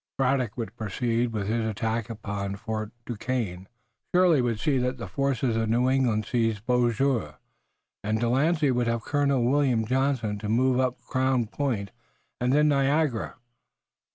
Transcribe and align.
Braddock 0.17 0.57
would 0.57 0.75
proceed 0.75 1.31
with 1.31 1.47
his 1.47 1.63
attack 1.63 2.09
upon 2.09 2.55
Fort 2.55 2.89
Duquesne, 3.05 3.67
Shirley 4.11 4.41
would 4.41 4.59
see 4.59 4.79
that 4.79 4.97
the 4.97 5.05
forces 5.07 5.55
of 5.55 5.69
New 5.69 5.91
England 5.91 6.25
seized 6.25 6.65
Beauséjour 6.65 7.35
and 8.03 8.19
De 8.19 8.27
Lancey 8.27 8.71
would 8.71 8.87
have 8.87 9.03
Colonel 9.03 9.43
William 9.43 9.85
Johnson 9.85 10.39
to 10.39 10.49
move 10.49 10.79
upon 10.79 10.97
Crown 11.07 11.45
Point 11.45 11.91
and 12.39 12.51
then 12.51 12.69
Niagara. 12.69 13.35